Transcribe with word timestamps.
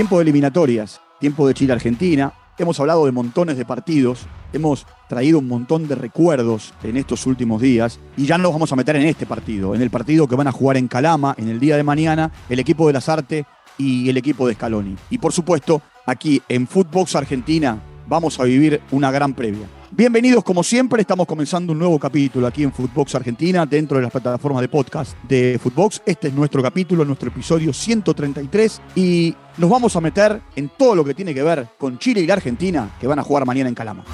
Tiempo 0.00 0.16
de 0.16 0.22
eliminatorias, 0.22 0.98
tiempo 1.20 1.46
de 1.46 1.52
Chile-Argentina. 1.52 2.32
Hemos 2.56 2.80
hablado 2.80 3.04
de 3.04 3.12
montones 3.12 3.58
de 3.58 3.66
partidos, 3.66 4.20
hemos 4.50 4.86
traído 5.10 5.40
un 5.40 5.46
montón 5.46 5.88
de 5.88 5.94
recuerdos 5.94 6.72
en 6.82 6.96
estos 6.96 7.26
últimos 7.26 7.60
días 7.60 8.00
y 8.16 8.24
ya 8.24 8.38
nos 8.38 8.50
vamos 8.50 8.72
a 8.72 8.76
meter 8.76 8.96
en 8.96 9.02
este 9.02 9.26
partido, 9.26 9.74
en 9.74 9.82
el 9.82 9.90
partido 9.90 10.26
que 10.26 10.36
van 10.36 10.46
a 10.46 10.52
jugar 10.52 10.78
en 10.78 10.88
Calama 10.88 11.34
en 11.36 11.50
el 11.50 11.60
día 11.60 11.76
de 11.76 11.82
mañana, 11.82 12.32
el 12.48 12.60
equipo 12.60 12.86
de 12.86 12.94
Lazarte 12.94 13.44
y 13.76 14.08
el 14.08 14.16
equipo 14.16 14.48
de 14.48 14.54
Scaloni. 14.54 14.96
Y 15.10 15.18
por 15.18 15.34
supuesto, 15.34 15.82
aquí 16.06 16.40
en 16.48 16.66
Footbox 16.66 17.14
Argentina 17.16 17.78
vamos 18.08 18.40
a 18.40 18.44
vivir 18.44 18.80
una 18.92 19.10
gran 19.10 19.34
previa. 19.34 19.66
Bienvenidos 19.92 20.44
como 20.44 20.62
siempre, 20.62 21.00
estamos 21.00 21.26
comenzando 21.26 21.72
un 21.72 21.80
nuevo 21.80 21.98
capítulo 21.98 22.46
aquí 22.46 22.62
en 22.62 22.72
Footbox 22.72 23.16
Argentina 23.16 23.66
dentro 23.66 23.96
de 23.96 24.04
las 24.04 24.12
plataformas 24.12 24.62
de 24.62 24.68
podcast 24.68 25.16
de 25.24 25.58
Footbox. 25.60 26.00
Este 26.06 26.28
es 26.28 26.34
nuestro 26.34 26.62
capítulo, 26.62 27.04
nuestro 27.04 27.28
episodio 27.28 27.72
133 27.72 28.80
y 28.94 29.34
nos 29.56 29.68
vamos 29.68 29.96
a 29.96 30.00
meter 30.00 30.40
en 30.54 30.68
todo 30.68 30.94
lo 30.94 31.04
que 31.04 31.12
tiene 31.12 31.34
que 31.34 31.42
ver 31.42 31.66
con 31.76 31.98
Chile 31.98 32.20
y 32.20 32.26
la 32.28 32.34
Argentina 32.34 32.96
que 33.00 33.08
van 33.08 33.18
a 33.18 33.24
jugar 33.24 33.44
mañana 33.44 33.68
en 33.68 33.74
Calama. 33.74 34.04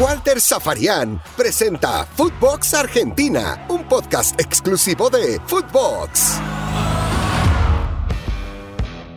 Walter 0.00 0.40
Zafarian 0.40 1.20
presenta 1.36 2.04
Footbox 2.04 2.74
Argentina, 2.74 3.66
un 3.68 3.82
podcast 3.88 4.40
exclusivo 4.40 5.10
de 5.10 5.40
Footbox. 5.44 6.40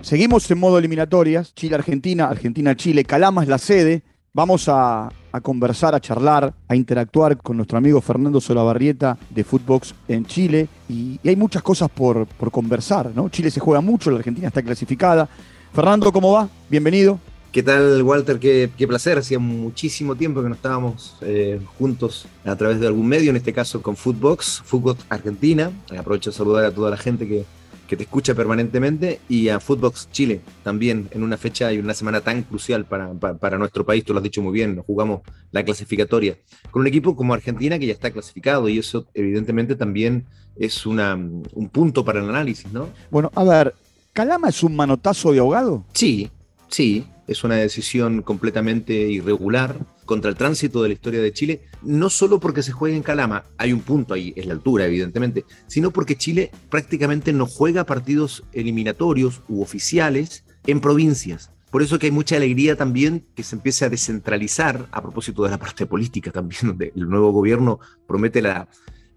Seguimos 0.02 0.50
en 0.50 0.58
modo 0.58 0.80
eliminatorias, 0.80 1.54
Chile-Argentina, 1.54 2.30
Argentina-Chile, 2.30 3.06
Calama 3.06 3.44
es 3.44 3.48
la 3.48 3.60
sede. 3.60 4.02
Vamos 4.40 4.70
a, 4.70 5.12
conversar, 5.42 5.94
a 5.94 6.00
charlar, 6.00 6.54
a 6.70 6.74
interactuar 6.74 7.36
con 7.36 7.58
nuestro 7.58 7.78
amigo 7.78 8.00
Fernando 8.00 8.40
Solabarrieta 8.40 9.18
de 9.30 9.44
Footbox 9.44 9.94
en 10.08 10.26
Chile. 10.26 10.70
Y, 10.88 11.20
hay 11.28 11.36
muchas 11.36 11.62
cosas 11.62 11.90
por, 11.90 12.26
conversar, 12.50 13.12
¿no? 13.14 13.28
Chile 13.28 13.52
se 13.52 13.60
juega 13.60 13.82
mucho, 13.82 14.10
la 14.12 14.20
Argentina 14.20 14.48
está 14.48 14.64
clasificada. 14.64 15.28
Fernando, 15.74 16.10
¿cómo 16.14 16.32
va? 16.32 16.48
Bienvenido. 16.70 17.20
¿Qué 17.52 17.64
tal, 17.64 18.02
Walter? 18.02 18.40
Qué, 18.40 18.72
placer. 18.88 19.18
Hacía 19.18 19.40
muchísimo 19.40 20.16
tiempo 20.16 20.42
que 20.42 20.48
no 20.48 20.56
estábamos 20.56 21.18
eh, 21.20 21.60
juntos 21.78 22.26
a 22.46 22.56
través 22.56 22.80
de 22.80 22.88
algún 22.88 23.08
medio, 23.10 23.32
en 23.32 23.36
este 23.36 23.52
caso 23.52 23.82
con 23.82 23.98
Footbox, 23.98 24.62
Footbox 24.64 25.04
Argentina. 25.10 25.70
Aprovecho 25.98 26.30
a 26.30 26.34
saludar 26.34 26.64
a 26.64 26.72
toda 26.72 26.90
la 26.90 26.98
gente 26.98 27.28
que, 27.28 27.44
que 27.90 27.98
te 27.98 28.04
escucha 28.04 28.36
permanentemente 28.36 29.20
y 29.28 29.50
a 29.50 29.60
Footbox 29.60 30.10
Chile 30.12 30.42
también 30.64 31.10
en 31.12 31.24
una 31.24 31.38
fecha 31.38 31.74
y 31.74 31.80
una 31.80 31.96
semana 31.96 32.22
tan 32.22 32.44
crucial 32.44 32.86
para, 32.86 33.12
para, 33.14 33.38
para, 33.38 33.58
nuestro 33.58 33.86
país, 33.86 34.06
tú 34.06 34.14
lo 34.14 34.20
has 34.20 34.24
dicho 34.24 34.42
muy 34.42 34.54
bien, 34.54 34.76
nos 34.76 34.86
jugamos 34.86 35.22
la 35.52 35.66
clasificatoria 35.66 36.38
con 36.70 36.82
un 36.82 36.88
equipo 36.88 37.16
como 37.16 37.34
Argentina 37.34 37.80
que 37.80 37.88
ya 37.88 37.94
está 37.94 38.12
clasificado 38.12 38.70
y 38.70 38.78
eso 38.78 39.08
evidentemente 39.16 39.76
también 39.76 40.26
es 40.56 40.86
una, 40.86 41.16
un 41.16 41.70
punto 41.70 42.06
para 42.06 42.20
el 42.20 42.30
análisis, 42.30 42.72
¿no? 42.72 42.90
Bueno, 43.10 43.32
a 43.34 43.44
ver, 43.44 43.74
¿Calama 44.14 44.50
es 44.50 44.64
un 44.64 44.76
manotazo 44.76 45.32
de 45.32 45.40
ahogado? 45.40 45.86
Sí, 45.94 46.30
sí, 46.68 47.06
es 47.28 47.44
una 47.44 47.56
decisión 47.56 48.22
completamente 48.22 48.94
irregular 48.94 49.78
contra 50.10 50.32
el 50.32 50.38
tránsito 50.38 50.82
de 50.82 50.90
la 50.90 50.96
historia 50.96 51.22
de 51.22 51.32
Chile, 51.32 51.62
no 51.84 52.10
solo 52.10 52.40
porque 52.40 52.64
se 52.64 52.72
juega 52.72 52.98
en 52.98 53.04
Calama, 53.04 53.44
hay 53.60 53.74
un 53.74 53.82
punto 53.82 54.16
ahí, 54.16 54.34
es 54.36 54.48
la 54.48 54.54
altura 54.54 54.88
evidentemente, 54.88 55.46
sino 55.68 55.92
porque 55.92 56.18
Chile 56.18 56.50
prácticamente 56.72 57.32
no 57.32 57.46
juega 57.46 57.86
partidos 57.86 58.44
eliminatorios 58.52 59.44
u 59.48 59.62
oficiales 59.62 60.46
en 60.66 60.82
provincias. 60.82 61.52
Por 61.70 61.84
eso 61.84 62.00
que 62.00 62.08
hay 62.08 62.12
mucha 62.12 62.38
alegría 62.38 62.76
también 62.76 63.24
que 63.36 63.44
se 63.44 63.56
empiece 63.56 63.86
a 63.86 63.90
descentralizar, 63.90 64.88
a 64.90 65.00
propósito 65.04 65.44
de 65.44 65.52
la 65.52 65.60
parte 65.60 65.86
política 65.86 66.32
también, 66.32 66.62
donde 66.64 66.92
el 66.96 67.08
nuevo 67.08 67.32
gobierno 67.32 67.80
promete 68.08 68.42
la, 68.42 68.68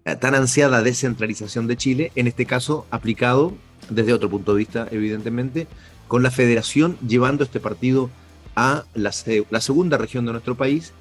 la 0.05 0.19
tan 0.19 0.35
ansiada 0.35 0.83
descentralización 0.83 1.65
de 1.65 1.75
Chile, 1.75 2.11
en 2.13 2.27
este 2.27 2.45
caso 2.45 2.85
aplicado 2.91 3.55
desde 3.89 4.13
otro 4.13 4.29
punto 4.29 4.53
de 4.53 4.59
vista, 4.59 4.87
evidentemente, 4.91 5.65
con 6.07 6.21
la 6.21 6.29
federación 6.29 6.99
llevando 6.99 7.43
este 7.43 7.59
partido 7.59 8.11
a 8.55 8.83
la, 8.93 9.11
segunda 9.11 9.97
región 9.97 10.25
de 10.25 10.31
nuestro 10.31 10.55
país, 10.55 10.93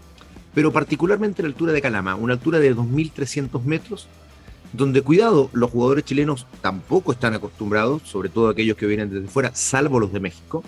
pero 0.55 0.73
particularmente 0.73 1.43
la 1.43 1.49
altura 1.49 1.73
de 1.73 1.83
Calama, 1.83 2.15
una 2.15 2.35
altura 2.35 2.59
de 2.59 2.75
2.300 2.75 3.63
metros, 3.65 4.09
donde, 4.73 5.03
cuidado, 5.03 5.51
los 5.53 5.71
jugadores 5.71 6.05
chilenos 6.05 6.47
tampoco 6.61 7.13
están 7.13 7.35
acostumbrados, 7.35 8.03
sobre 8.05 8.31
todo 8.31 8.49
aquellos 8.49 8.77
que 8.77 8.87
vienen 8.87 9.11
desde 9.11 9.29
fuera, 9.29 9.55
salvo 9.55 10.01
los 10.01 10.13
de 10.13 10.21
México, 10.21 10.65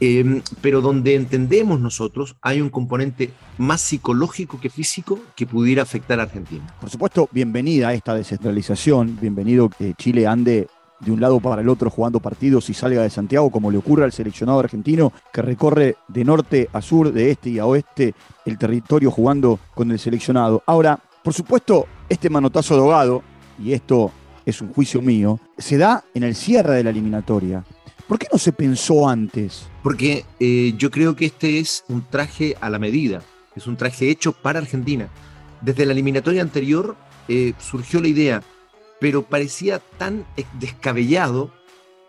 eh, 0.00 0.42
pero 0.60 0.80
donde 0.80 1.14
entendemos 1.14 1.80
nosotros 1.80 2.36
hay 2.42 2.60
un 2.60 2.68
componente 2.68 3.30
más 3.58 3.80
psicológico 3.80 4.60
que 4.60 4.68
físico 4.68 5.20
que 5.36 5.46
pudiera 5.46 5.82
afectar 5.82 6.18
a 6.18 6.24
Argentina. 6.24 6.66
Por 6.80 6.90
supuesto, 6.90 7.28
bienvenida 7.30 7.88
a 7.88 7.94
esta 7.94 8.14
descentralización, 8.14 9.18
bienvenido 9.20 9.68
que 9.68 9.94
Chile 9.94 10.26
ande 10.26 10.66
de 11.04 11.12
un 11.12 11.20
lado 11.20 11.40
para 11.40 11.62
el 11.62 11.68
otro 11.68 11.90
jugando 11.90 12.20
partidos 12.20 12.70
y 12.70 12.74
salga 12.74 13.02
de 13.02 13.10
Santiago, 13.10 13.50
como 13.50 13.70
le 13.70 13.78
ocurre 13.78 14.04
al 14.04 14.12
seleccionado 14.12 14.60
argentino 14.60 15.12
que 15.32 15.42
recorre 15.42 15.96
de 16.08 16.24
norte 16.24 16.68
a 16.72 16.80
sur, 16.80 17.12
de 17.12 17.30
este 17.30 17.50
y 17.50 17.58
a 17.58 17.66
oeste 17.66 18.14
el 18.44 18.58
territorio 18.58 19.10
jugando 19.10 19.58
con 19.74 19.90
el 19.90 19.98
seleccionado. 19.98 20.62
Ahora, 20.66 20.98
por 21.22 21.34
supuesto, 21.34 21.86
este 22.08 22.30
manotazo 22.30 22.74
de 22.76 23.20
y 23.62 23.72
esto 23.72 24.10
es 24.44 24.60
un 24.60 24.72
juicio 24.72 25.00
mío, 25.00 25.40
se 25.56 25.78
da 25.78 26.04
en 26.14 26.22
el 26.22 26.34
cierre 26.34 26.74
de 26.74 26.84
la 26.84 26.90
eliminatoria. 26.90 27.64
¿Por 28.06 28.18
qué 28.18 28.26
no 28.30 28.38
se 28.38 28.52
pensó 28.52 29.08
antes? 29.08 29.66
Porque 29.82 30.24
eh, 30.38 30.74
yo 30.76 30.90
creo 30.90 31.16
que 31.16 31.26
este 31.26 31.58
es 31.58 31.84
un 31.88 32.04
traje 32.08 32.56
a 32.60 32.68
la 32.68 32.78
medida, 32.78 33.22
es 33.56 33.66
un 33.66 33.76
traje 33.76 34.10
hecho 34.10 34.32
para 34.32 34.58
Argentina. 34.58 35.08
Desde 35.62 35.86
la 35.86 35.92
eliminatoria 35.92 36.42
anterior 36.42 36.96
eh, 37.28 37.54
surgió 37.58 38.02
la 38.02 38.08
idea, 38.08 38.42
pero 39.04 39.20
parecía 39.20 39.80
tan 39.98 40.24
descabellado 40.58 41.50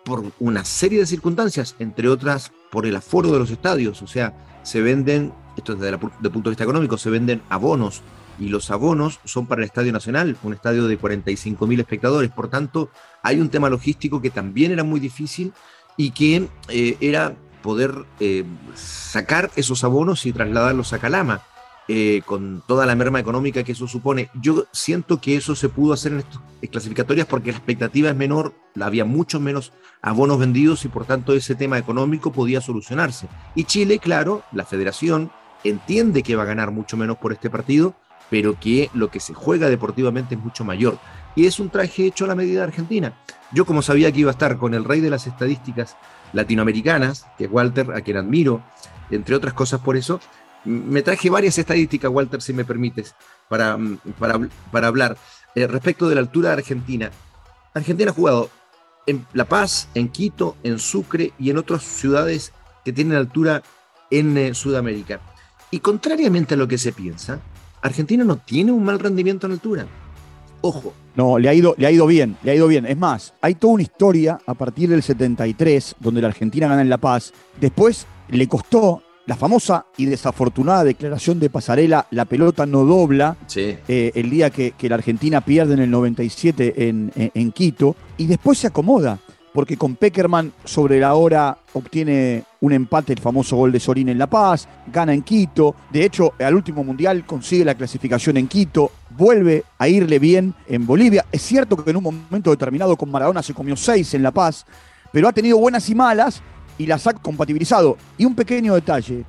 por 0.06 0.32
una 0.40 0.64
serie 0.64 1.00
de 1.00 1.06
circunstancias, 1.06 1.76
entre 1.78 2.08
otras 2.08 2.54
por 2.72 2.86
el 2.86 2.96
aforo 2.96 3.34
de 3.34 3.40
los 3.40 3.52
estadios, 3.52 4.02
o 4.02 4.08
sea, 4.08 4.34
se 4.64 4.80
venden, 4.80 5.34
esto 5.58 5.76
desde 5.76 5.90
el 5.90 6.00
punto 6.00 6.44
de 6.44 6.52
vista 6.52 6.64
económico, 6.64 6.98
se 6.98 7.10
venden 7.10 7.42
abonos 7.50 8.02
y 8.40 8.48
los 8.48 8.72
abonos 8.72 9.20
son 9.26 9.46
para 9.46 9.62
el 9.62 9.66
Estadio 9.66 9.92
Nacional, 9.92 10.38
un 10.42 10.54
estadio 10.54 10.88
de 10.88 10.98
45 10.98 11.68
mil 11.68 11.82
espectadores, 11.82 12.32
por 12.32 12.48
tanto, 12.48 12.90
hay 13.24 13.42
un 13.42 13.50
tema 13.50 13.70
logístico 13.70 14.22
que 14.22 14.30
también 14.30 14.72
era 14.72 14.86
muy 14.86 15.02
difícil 15.02 15.52
y 15.98 16.12
que 16.12 16.48
eh, 16.70 16.96
era 17.02 17.36
poder 17.62 17.94
eh, 18.22 18.46
sacar 18.74 19.52
esos 19.58 19.84
abonos 19.84 20.26
y 20.26 20.32
trasladarlos 20.32 20.94
a 20.94 21.00
Calama. 21.00 21.42
Eh, 21.88 22.24
con 22.26 22.64
toda 22.66 22.88
la 22.88 22.96
merma 22.96 23.20
económica 23.20 23.64
que 23.64 23.74
eso 23.74 23.88
supone. 23.88 24.32
Yo 24.42 24.66
siento 24.72 25.22
que 25.22 25.36
eso 25.36 25.56
se 25.56 25.70
pudo 25.70 25.94
hacer 25.94 26.14
en 26.14 26.20
estas 26.20 26.42
clasificatorias 26.72 27.28
porque 27.28 27.52
la 27.52 27.58
expectativa 27.58 28.10
es 28.10 28.16
menor, 28.16 28.56
había 28.82 29.06
muchos 29.06 29.40
menos 29.40 29.72
abonos 30.02 30.40
vendidos 30.40 30.84
y 30.86 30.88
por 30.88 31.06
tanto 31.06 31.34
ese 31.34 31.54
tema 31.54 31.78
económico 31.78 32.32
podía 32.32 32.60
solucionarse. 32.60 33.28
Y 33.54 33.66
Chile, 33.66 34.00
claro, 34.00 34.42
la 34.52 34.66
federación 34.66 35.30
entiende 35.64 36.24
que 36.24 36.36
va 36.36 36.42
a 36.42 36.48
ganar 36.48 36.72
mucho 36.72 36.98
menos 36.98 37.18
por 37.18 37.32
este 37.34 37.52
partido, 37.52 37.94
pero 38.32 38.60
que 38.60 38.90
lo 38.96 39.12
que 39.12 39.20
se 39.20 39.36
juega 39.36 39.70
deportivamente 39.70 40.34
es 40.34 40.42
mucho 40.42 40.66
mayor. 40.66 40.98
Y 41.36 41.46
es 41.46 41.60
un 41.60 41.70
traje 41.70 42.08
hecho 42.08 42.26
a 42.26 42.30
la 42.30 42.36
medida 42.36 42.64
Argentina. 42.64 43.14
Yo 43.52 43.66
como 43.66 43.84
sabía 43.84 44.12
que 44.12 44.22
iba 44.22 44.32
a 44.32 44.34
estar 44.34 44.58
con 44.58 44.74
el 44.74 44.86
rey 44.86 45.02
de 45.02 45.12
las 45.12 45.28
estadísticas 45.28 45.98
latinoamericanas, 46.34 47.28
que 47.38 47.46
es 47.46 47.52
Walter, 47.52 47.92
a 47.94 48.02
quien 48.02 48.18
admiro, 48.18 48.62
entre 49.12 49.36
otras 49.36 49.54
cosas 49.54 49.82
por 49.82 49.98
eso, 49.98 50.20
me 50.66 51.02
traje 51.02 51.30
varias 51.30 51.58
estadísticas, 51.58 52.12
Walter, 52.12 52.42
si 52.42 52.54
me 52.54 52.66
permites, 52.66 53.16
para, 53.48 53.78
para, 54.20 54.40
para 54.72 54.88
hablar 54.88 55.18
eh, 55.56 55.68
respecto 55.68 56.10
de 56.10 56.16
la 56.16 56.22
altura 56.22 56.50
de 56.50 56.56
Argentina. 56.56 57.12
Argentina 57.74 58.12
ha 58.12 58.14
jugado 58.14 58.50
en 59.08 59.26
La 59.34 59.46
Paz, 59.46 59.88
en 59.94 60.10
Quito, 60.10 60.58
en 60.64 60.80
Sucre 60.80 61.34
y 61.40 61.50
en 61.50 61.58
otras 61.58 61.84
ciudades 61.84 62.52
que 62.84 62.94
tienen 62.94 63.18
altura 63.18 63.64
en 64.12 64.38
eh, 64.38 64.54
Sudamérica. 64.54 65.20
Y 65.72 65.80
contrariamente 65.80 66.54
a 66.54 66.58
lo 66.58 66.68
que 66.68 66.78
se 66.78 66.92
piensa, 66.92 67.40
Argentina 67.82 68.24
no 68.24 68.38
tiene 68.38 68.72
un 68.72 68.84
mal 68.84 69.00
rendimiento 69.00 69.48
en 69.48 69.54
altura. 69.54 69.88
Ojo. 70.62 70.94
No, 71.16 71.38
le 71.38 71.48
ha, 71.48 71.54
ido, 71.54 71.76
le 71.78 71.88
ha 71.88 71.92
ido 71.92 72.08
bien, 72.08 72.38
le 72.44 72.52
ha 72.52 72.56
ido 72.56 72.68
bien. 72.68 72.86
Es 72.86 72.98
más, 72.98 73.34
hay 73.42 73.56
toda 73.56 73.74
una 73.74 73.84
historia 73.84 74.40
a 74.46 74.54
partir 74.54 74.90
del 74.90 75.04
73, 75.04 75.96
donde 76.00 76.22
la 76.22 76.28
Argentina 76.28 76.68
gana 76.68 76.82
en 76.82 76.90
La 76.90 76.98
Paz. 76.98 77.34
Después 77.60 78.06
le 78.30 78.48
costó 78.48 79.04
la 79.26 79.36
famosa 79.36 79.86
y 79.98 80.06
desafortunada 80.06 80.84
declaración 80.84 81.40
de 81.40 81.50
Pasarela, 81.50 82.08
la 82.12 82.26
pelota 82.26 82.66
no 82.66 82.84
dobla, 82.86 83.38
sí. 83.48 83.78
eh, 83.88 84.12
el 84.16 84.30
día 84.30 84.50
que, 84.50 84.72
que, 84.72 84.90
la 84.90 84.96
Argentina 84.96 85.42
pierde 85.42 85.74
en 85.74 85.80
el 85.80 85.92
97 85.92 86.88
en, 86.88 87.12
en, 87.16 87.32
en, 87.34 87.52
Quito, 87.52 87.96
y 88.18 88.28
después 88.28 88.60
se 88.60 88.68
acomoda, 88.68 89.20
porque 89.54 89.78
con 89.78 89.96
Peckerman 89.96 90.52
sobre 90.64 91.00
la 91.00 91.16
hora 91.16 91.58
obtiene 91.74 92.44
un 92.62 92.74
empate, 92.74 93.14
el 93.14 93.20
famoso 93.20 93.56
gol 93.56 93.72
de 93.72 93.80
Sorín 93.80 94.10
en 94.10 94.18
La 94.18 94.28
Paz, 94.28 94.68
gana 94.92 95.14
en 95.14 95.24
Quito, 95.24 95.76
de 95.92 96.06
hecho 96.06 96.34
al 96.40 96.56
último 96.56 96.84
mundial 96.84 97.26
consigue 97.26 97.66
la 97.66 97.76
clasificación 97.76 98.38
en 98.38 98.48
Quito, 98.48 98.92
vuelve 99.18 99.64
a 99.80 99.88
irle 99.88 100.20
bien 100.20 100.54
en 100.68 100.86
Bolivia, 100.86 101.26
es 101.32 101.42
cierto 101.42 101.84
que 101.84 101.90
en 101.90 101.98
un 101.98 102.04
momento 102.04 102.52
determinado 102.52 102.96
con 102.96 103.10
Maradona 103.10 103.42
se 103.42 103.54
comió 103.54 103.76
seis 103.76 104.14
en 104.14 104.24
La 104.24 104.32
Paz, 104.32 104.66
pero 105.12 105.30
ha 105.30 105.34
tenido 105.34 105.58
buenas 105.58 105.90
y 105.90 105.96
malas, 105.96 106.44
y 106.78 106.86
las 106.86 107.08
ha 107.08 107.14
compatibilizado. 107.14 107.98
Y 108.18 108.26
un 108.26 108.36
pequeño 108.36 108.74
detalle, 108.76 109.26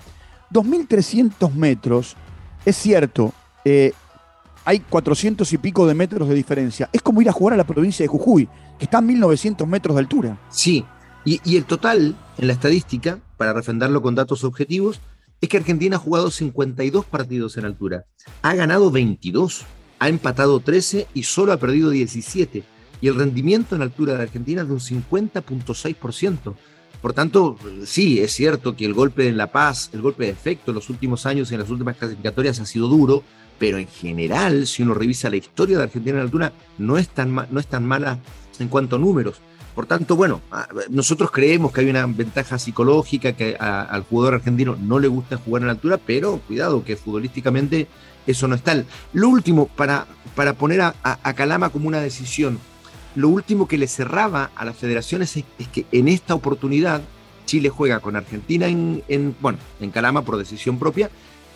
2.300 0.52 1.52
metros, 1.52 2.16
es 2.64 2.76
cierto, 2.76 3.32
eh, 3.64 3.92
hay 4.64 4.80
400 4.80 5.52
y 5.52 5.58
pico 5.58 5.86
de 5.86 5.94
metros 5.94 6.28
de 6.28 6.34
diferencia. 6.34 6.88
Es 6.92 7.02
como 7.02 7.22
ir 7.22 7.28
a 7.28 7.32
jugar 7.32 7.54
a 7.54 7.56
la 7.56 7.66
provincia 7.66 8.04
de 8.04 8.08
Jujuy, 8.08 8.48
que 8.78 8.84
está 8.84 8.98
a 8.98 9.02
1.900 9.02 9.66
metros 9.66 9.96
de 9.96 10.00
altura. 10.00 10.38
Sí, 10.50 10.84
y, 11.24 11.40
y 11.44 11.56
el 11.56 11.64
total 11.64 12.16
en 12.38 12.46
la 12.46 12.52
estadística 12.52 13.18
para 13.36 13.52
refrendarlo 13.52 14.02
con 14.02 14.14
datos 14.14 14.44
objetivos, 14.44 15.00
es 15.40 15.48
que 15.48 15.58
Argentina 15.58 15.96
ha 15.96 16.00
jugado 16.00 16.30
52 16.30 17.04
partidos 17.04 17.56
en 17.56 17.66
altura, 17.66 18.06
ha 18.42 18.54
ganado 18.54 18.90
22, 18.90 19.64
ha 19.98 20.08
empatado 20.08 20.60
13 20.60 21.08
y 21.14 21.22
solo 21.24 21.52
ha 21.52 21.58
perdido 21.58 21.90
17. 21.90 22.64
Y 23.00 23.08
el 23.08 23.14
rendimiento 23.14 23.76
en 23.76 23.82
altura 23.82 24.14
de 24.14 24.22
Argentina 24.22 24.62
es 24.62 24.68
de 24.68 24.74
un 24.74 24.80
50.6%. 24.80 26.54
Por 27.00 27.12
tanto, 27.12 27.56
sí, 27.84 28.20
es 28.20 28.32
cierto 28.32 28.76
que 28.76 28.84
el 28.84 28.94
golpe 28.94 29.28
en 29.28 29.36
La 29.36 29.52
Paz, 29.52 29.90
el 29.92 30.02
golpe 30.02 30.24
de 30.24 30.30
efecto 30.30 30.70
en 30.70 30.76
los 30.76 30.90
últimos 30.90 31.26
años 31.26 31.52
en 31.52 31.60
las 31.60 31.70
últimas 31.70 31.96
clasificatorias 31.96 32.58
ha 32.60 32.66
sido 32.66 32.88
duro, 32.88 33.22
pero 33.58 33.78
en 33.78 33.86
general, 33.86 34.66
si 34.66 34.82
uno 34.82 34.94
revisa 34.94 35.30
la 35.30 35.36
historia 35.36 35.78
de 35.78 35.84
Argentina 35.84 36.16
en 36.16 36.22
altura, 36.22 36.52
no 36.78 36.98
es 36.98 37.08
tan, 37.08 37.34
no 37.34 37.60
es 37.60 37.66
tan 37.66 37.84
mala 37.86 38.18
en 38.58 38.68
cuanto 38.68 38.96
a 38.96 38.98
números. 38.98 39.40
Por 39.76 39.84
tanto, 39.84 40.16
bueno, 40.16 40.40
nosotros 40.88 41.30
creemos 41.30 41.70
que 41.70 41.82
hay 41.82 41.90
una 41.90 42.06
ventaja 42.06 42.58
psicológica, 42.58 43.34
que 43.34 43.56
al 43.56 44.04
jugador 44.04 44.34
argentino 44.34 44.74
no 44.80 44.98
le 44.98 45.06
gusta 45.06 45.36
jugar 45.36 45.64
en 45.64 45.68
altura, 45.68 45.98
pero 45.98 46.38
cuidado, 46.46 46.82
que 46.82 46.96
futbolísticamente 46.96 47.86
eso 48.26 48.48
no 48.48 48.54
es 48.54 48.62
tal. 48.62 48.86
Lo 49.12 49.28
último, 49.28 49.66
para, 49.66 50.06
para 50.34 50.54
poner 50.54 50.80
a, 50.80 51.34
Calama 51.34 51.68
como 51.68 51.88
una 51.88 52.00
decisión, 52.00 52.58
lo 53.16 53.28
último 53.28 53.66
que 53.66 53.78
le 53.78 53.88
cerraba 53.88 54.50
a 54.54 54.64
las 54.64 54.76
federaciones 54.76 55.36
es, 55.36 55.44
que 55.68 55.86
en 55.90 56.06
esta 56.08 56.34
oportunidad 56.34 57.02
Chile 57.46 57.68
juega 57.68 58.00
con 58.00 58.14
Argentina 58.14 58.66
en, 58.66 59.02
en, 59.08 59.34
bueno, 59.40 59.58
en 59.80 59.90
Calama 59.90 60.22
por 60.22 60.36
decisión 60.36 60.78
propia 60.78 61.10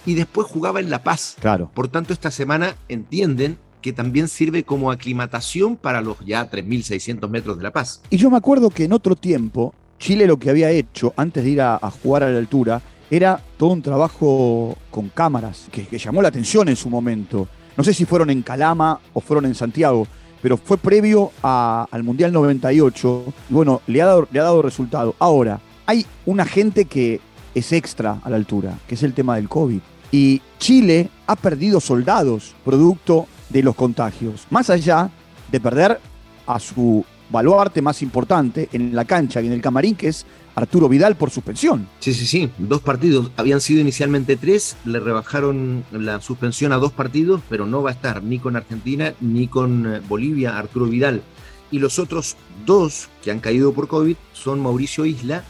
y 0.07 0.15
después 0.15 0.47
jugaba 0.47 0.81
en 0.81 0.91
La 0.91 1.03
Paz. 1.03 1.37
Claro. 1.41 1.71
Por 1.73 1.89
tanto, 1.89 2.13
esta 2.13 2.31
semana 2.31 2.77
entienden 2.89 3.59
que 3.81 3.93
también 3.93 4.29
sirve 4.29 4.65
como 4.65 4.91
aclimatación 4.91 5.77
para 5.77 6.01
los 6.01 6.19
ya 6.21 6.51
3.600 6.51 7.29
metros 7.29 7.57
de 7.57 7.63
La 7.63 7.71
Paz. 7.71 8.03
Y 8.11 8.17
yo 8.17 8.31
me 8.31 8.37
acuerdo 8.37 8.71
que 8.71 8.85
en 8.85 8.93
otro 8.93 9.17
tiempo, 9.17 9.75
Chile 9.99 10.27
lo 10.27 10.39
que 10.39 10.51
había 10.51 10.71
hecho 10.71 11.13
antes 11.17 11.45
de 11.45 11.51
ir 11.51 11.61
a, 11.61 11.79
jugar 12.03 12.23
a 12.23 12.31
la 12.31 12.39
altura 12.39 12.81
era 13.11 13.43
todo 13.57 13.71
un 13.71 13.83
trabajo 13.83 14.77
con 14.91 15.09
cámaras, 15.09 15.69
que, 15.71 15.99
llamó 15.99 16.23
la 16.23 16.29
atención 16.29 16.69
en 16.69 16.77
su 16.77 16.89
momento. 16.89 17.49
No 17.77 17.85
sé 17.85 17.95
si 17.95 18.05
fueron 18.05 18.31
en 18.31 18.43
Calama 18.43 19.01
o 19.13 19.21
fueron 19.21 19.47
en 19.47 19.55
Santiago, 19.55 20.07
pero 20.43 20.57
fue 20.57 20.79
previo 20.79 21.33
al 21.43 22.03
Mundial 22.03 22.33
98 22.33 23.25
y 23.49 23.53
bueno, 23.53 23.83
le 23.87 24.03
ha, 24.03 24.07
dado, 24.07 24.29
le 24.31 24.41
ha 24.41 24.45
dado 24.45 24.63
resultado. 24.63 25.15
Ahora, 25.19 25.61
hay 25.87 26.07
una 26.27 26.45
gente 26.45 26.85
que 26.85 27.21
es 27.55 27.73
extra 27.73 28.21
a 28.23 28.31
la 28.31 28.37
altura, 28.37 28.79
que 28.87 28.95
es 28.95 29.03
el 29.03 29.15
tema 29.15 29.37
del 29.37 29.49
COVID. 29.49 29.81
Y 30.13 30.41
Chile 30.59 31.09
ha 31.27 31.37
perdido 31.37 31.81
soldados 31.81 32.55
producto 32.65 33.27
de 33.49 33.63
los 33.63 33.75
contagios. 33.75 34.47
Más 34.51 34.71
allá 34.71 35.11
de 35.51 35.61
perder 35.61 36.01
a 36.47 36.59
su 36.59 37.05
baluarte 37.31 37.83
más 37.83 38.03
importante 38.03 38.69
en 38.73 38.95
la 38.95 39.05
cancha 39.05 39.41
y 39.41 39.47
en 39.47 39.53
el 39.53 39.61
camarín, 39.61 39.95
que 39.95 40.09
es 40.09 40.27
Arturo 40.55 40.89
Vidal 40.89 41.17
por 41.17 41.31
suspensión. 41.31 41.89
Sí, 42.01 42.13
sí, 42.13 42.27
sí, 42.27 42.51
dos 42.59 42.81
partidos. 42.81 43.31
Habían 43.37 43.61
sido 43.61 43.81
inicialmente 43.81 44.37
tres, 44.37 44.77
le 44.85 45.01
rebajaron 45.01 45.85
la 45.93 46.21
suspensión 46.21 46.73
a 46.73 46.77
dos 46.77 46.93
partidos, 46.93 47.41
pero 47.49 47.67
no 47.67 47.83
va 47.83 47.91
a 47.91 47.95
estar 47.95 48.23
ni 48.23 48.39
con 48.39 48.57
Argentina 48.57 49.15
ni 49.21 49.47
con 49.47 49.95
eh, 49.95 50.01
Bolivia 50.09 50.59
Arturo 50.59 50.87
Vidal. 50.87 51.23
Y 51.71 51.79
los 51.79 51.99
otros 51.99 52.37
dos 52.67 53.09
que 53.23 53.31
han 53.31 53.41
caído 53.41 53.73
por 53.73 53.87
COVID 53.87 54.17
son 54.33 54.61
Mauricio 54.61 55.07
Isla, 55.07 55.45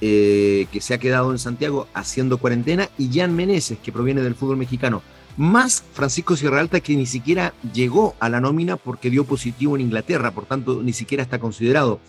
eh, 0.00 0.66
que 0.72 0.80
se 0.80 0.94
ha 0.94 0.98
quedado 0.98 1.30
en 1.30 1.38
Santiago 1.38 1.86
haciendo 1.94 2.38
cuarentena, 2.38 2.88
y 2.98 3.16
Jan 3.16 3.34
Meneses, 3.34 3.78
que 3.78 3.92
proviene 3.92 4.22
del 4.22 4.34
fútbol 4.34 4.56
mexicano 4.56 5.02
más 5.36 5.84
Francisco 5.92 6.36
Sierra 6.36 6.60
Alta 6.60 6.80
que 6.80 6.96
ni 6.96 7.06
siquiera 7.06 7.54
llegó 7.72 8.14
a 8.20 8.28
la 8.28 8.40
nómina 8.40 8.76
porque 8.76 9.10
dio 9.10 9.24
positivo 9.24 9.76
en 9.76 9.82
Inglaterra, 9.82 10.32
por 10.32 10.46
tanto 10.46 10.82
ni 10.82 10.92
siquiera 10.92 11.22
está 11.22 11.38
considerado. 11.38 12.00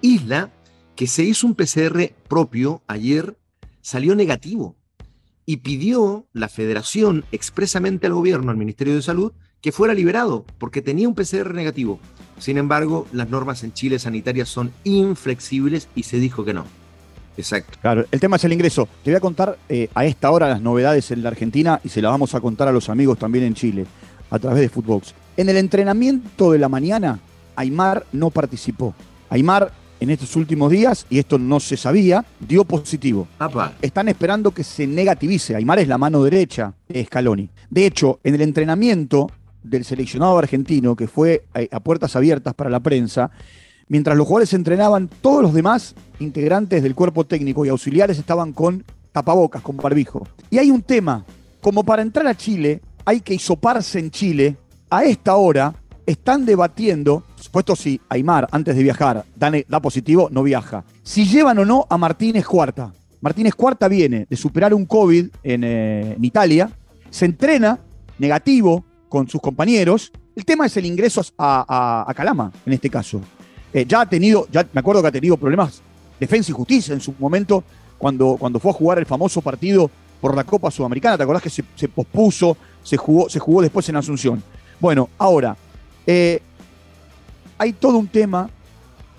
Isla, 0.00 0.50
que 0.94 1.06
se 1.06 1.24
hizo 1.24 1.46
un 1.46 1.54
PCR 1.54 2.12
propio 2.28 2.82
ayer, 2.86 3.36
salió 3.80 4.14
negativo 4.14 4.76
y 5.46 5.58
pidió 5.58 6.26
la 6.32 6.48
federación 6.48 7.24
expresamente 7.32 8.06
al 8.06 8.14
gobierno, 8.14 8.50
al 8.50 8.56
Ministerio 8.56 8.94
de 8.94 9.02
Salud, 9.02 9.32
que 9.60 9.72
fuera 9.72 9.94
liberado 9.94 10.44
porque 10.58 10.82
tenía 10.82 11.08
un 11.08 11.14
PCR 11.14 11.54
negativo. 11.54 11.98
Sin 12.38 12.58
embargo, 12.58 13.06
las 13.12 13.30
normas 13.30 13.64
en 13.64 13.72
Chile 13.72 13.98
sanitarias 13.98 14.48
son 14.48 14.72
inflexibles 14.84 15.88
y 15.94 16.04
se 16.04 16.18
dijo 16.18 16.44
que 16.44 16.54
no. 16.54 16.64
Exacto. 17.38 17.78
Claro, 17.80 18.04
el 18.10 18.20
tema 18.20 18.36
es 18.36 18.44
el 18.44 18.52
ingreso. 18.52 18.88
Te 19.04 19.10
voy 19.10 19.16
a 19.16 19.20
contar 19.20 19.56
eh, 19.68 19.88
a 19.94 20.04
esta 20.04 20.30
hora 20.32 20.48
las 20.48 20.60
novedades 20.60 21.10
en 21.12 21.22
la 21.22 21.28
Argentina 21.28 21.80
y 21.84 21.88
se 21.88 22.02
las 22.02 22.10
vamos 22.10 22.34
a 22.34 22.40
contar 22.40 22.66
a 22.66 22.72
los 22.72 22.88
amigos 22.88 23.16
también 23.16 23.44
en 23.44 23.54
Chile, 23.54 23.86
a 24.28 24.38
través 24.40 24.60
de 24.60 24.68
Footbox. 24.68 25.14
En 25.36 25.48
el 25.48 25.56
entrenamiento 25.56 26.50
de 26.50 26.58
la 26.58 26.68
mañana, 26.68 27.20
Aymar 27.54 28.04
no 28.12 28.30
participó. 28.30 28.92
Aymar, 29.30 29.72
en 30.00 30.10
estos 30.10 30.34
últimos 30.34 30.70
días, 30.70 31.06
y 31.10 31.20
esto 31.20 31.38
no 31.38 31.60
se 31.60 31.76
sabía, 31.76 32.24
dio 32.40 32.64
positivo. 32.64 33.28
Están 33.80 34.08
esperando 34.08 34.50
que 34.50 34.64
se 34.64 34.86
negativice. 34.88 35.54
Aymar 35.54 35.78
es 35.78 35.86
la 35.86 35.98
mano 35.98 36.24
derecha 36.24 36.74
de 36.88 37.04
Scaloni. 37.04 37.48
De 37.70 37.86
hecho, 37.86 38.18
en 38.24 38.34
el 38.34 38.40
entrenamiento 38.40 39.30
del 39.62 39.84
seleccionado 39.84 40.38
argentino, 40.38 40.96
que 40.96 41.06
fue 41.06 41.44
eh, 41.54 41.68
a 41.70 41.78
puertas 41.78 42.16
abiertas 42.16 42.54
para 42.54 42.70
la 42.70 42.80
prensa, 42.80 43.30
Mientras 43.88 44.16
los 44.16 44.26
jugadores 44.26 44.52
entrenaban, 44.52 45.08
todos 45.20 45.42
los 45.42 45.54
demás 45.54 45.94
integrantes 46.20 46.82
del 46.82 46.94
cuerpo 46.94 47.24
técnico 47.24 47.64
y 47.64 47.70
auxiliares 47.70 48.18
estaban 48.18 48.52
con 48.52 48.84
tapabocas, 49.12 49.62
con 49.62 49.76
barbijo. 49.76 50.26
Y 50.50 50.58
hay 50.58 50.70
un 50.70 50.82
tema, 50.82 51.24
como 51.60 51.84
para 51.84 52.02
entrar 52.02 52.26
a 52.26 52.36
Chile 52.36 52.82
hay 53.04 53.20
que 53.22 53.32
hisoparse 53.32 53.98
en 53.98 54.10
Chile, 54.10 54.56
a 54.90 55.04
esta 55.04 55.36
hora 55.36 55.74
están 56.04 56.44
debatiendo, 56.44 57.24
supuesto 57.36 57.74
si 57.74 58.00
Aymar 58.10 58.48
antes 58.50 58.76
de 58.76 58.82
viajar 58.82 59.24
da, 59.34 59.80
positivo, 59.80 60.28
no 60.30 60.42
viaja, 60.42 60.84
si 61.02 61.24
llevan 61.26 61.58
o 61.58 61.64
no 61.64 61.86
a 61.88 61.96
Martínez 61.96 62.46
Cuarta. 62.46 62.92
Martínez 63.22 63.54
Cuarta 63.54 63.88
viene 63.88 64.26
de 64.28 64.36
superar 64.36 64.74
un 64.74 64.84
COVID 64.84 65.26
eh, 65.42 66.14
en, 66.16 66.24
Italia, 66.24 66.70
se 67.08 67.24
entrena 67.24 67.78
negativo 68.18 68.84
con 69.08 69.26
sus 69.28 69.40
compañeros. 69.40 70.12
El 70.36 70.44
tema 70.44 70.66
es 70.66 70.76
el 70.76 70.84
ingreso 70.84 71.22
a 71.38 72.12
Calama, 72.14 72.52
en 72.66 72.72
este 72.74 72.90
caso. 72.90 73.22
Eh, 73.78 73.86
ya 73.86 74.00
ha 74.00 74.06
tenido, 74.06 74.48
ya 74.50 74.66
me 74.72 74.80
acuerdo 74.80 75.00
que 75.02 75.08
ha 75.08 75.12
tenido 75.12 75.36
problemas 75.36 75.80
defensa 76.18 76.50
y 76.50 76.54
justicia 76.54 76.94
en 76.94 77.00
su 77.00 77.14
momento 77.16 77.62
cuando, 77.96 78.36
cuando 78.36 78.58
fue 78.58 78.72
a 78.72 78.74
jugar 78.74 78.98
el 78.98 79.06
famoso 79.06 79.40
partido 79.40 79.88
por 80.20 80.34
la 80.34 80.42
Copa 80.42 80.68
Sudamericana. 80.68 81.16
¿Te 81.16 81.22
acordás 81.22 81.44
que 81.44 81.50
se, 81.50 81.62
pospuso, 81.88 82.56
se 82.82 82.96
jugó, 82.96 83.28
se 83.28 83.38
jugó 83.38 83.62
después 83.62 83.88
en 83.88 83.94
Asunción? 83.94 84.42
Bueno, 84.80 85.08
ahora, 85.16 85.56
eh, 86.04 86.42
hay 87.56 87.72
todo 87.72 87.98
un 87.98 88.08
tema 88.08 88.50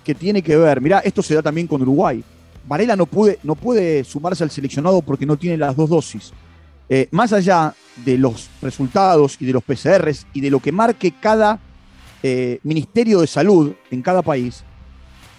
que 0.03 0.13
tiene 0.13 0.41
que 0.41 0.57
ver, 0.57 0.81
mirá, 0.81 1.00
esto 1.00 1.23
se 1.23 1.35
da 1.35 1.41
también 1.41 1.65
con 1.65 1.81
Uruguay. 1.81 2.21
Varela 2.67 2.97
no 2.97 3.06
puede, 3.06 3.39
no 3.44 3.56
puede 3.56 4.03
sumarse 4.03 4.44
al 4.44 4.51
seleccionado 4.51 5.01
porque 5.01 5.25
no 5.25 5.37
tiene 5.37 5.56
las 5.56 5.73
dos 5.73 5.89
dosis. 5.89 6.33
Eh, 6.89 7.07
más 7.11 7.31
allá 7.31 7.73
de 8.04 8.18
los 8.18 8.49
resultados 8.61 9.37
y 9.39 9.45
de 9.45 9.54
los 9.54 9.63
PCRs 9.63 10.28
y 10.33 10.42
de 10.42 10.49
lo 10.49 10.59
que 10.59 10.73
marque 10.73 11.13
cada 11.18 11.59
eh, 12.23 12.59
Ministerio 12.64 13.21
de 13.21 13.28
Salud 13.28 13.73
en 13.92 14.02
cada 14.02 14.21
país, 14.21 14.64